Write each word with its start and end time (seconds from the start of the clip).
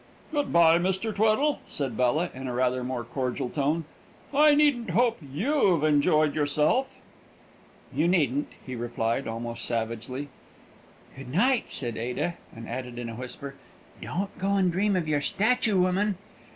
"Good 0.31 0.51
bye, 0.51 0.79
Mr. 0.79 1.13
Tweddle," 1.15 1.59
said 1.67 1.95
Bella, 1.95 2.31
in 2.33 2.49
rather 2.49 2.79
a 2.79 2.83
more 2.83 3.03
cordial 3.03 3.51
tone; 3.51 3.85
"I 4.33 4.55
needn't 4.55 4.89
hope 4.89 5.19
you've 5.21 5.83
enjoyed 5.83 6.33
yourself!" 6.33 6.87
"You 7.93 8.07
needn't!" 8.07 8.47
he 8.65 8.75
replied, 8.75 9.27
almost 9.27 9.63
savagely. 9.63 10.29
"Good 11.15 11.29
night," 11.29 11.69
said 11.69 11.97
Ada; 11.97 12.33
and 12.55 12.67
added 12.67 12.97
in 12.97 13.09
a 13.09 13.15
whisper, 13.15 13.53
"Don't 14.01 14.35
go 14.39 14.53
and 14.55 14.71
dream 14.71 14.95
of 14.95 15.07
your 15.07 15.21
statue 15.21 15.79
woman!" 15.79 16.17